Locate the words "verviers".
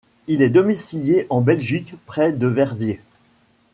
2.47-3.03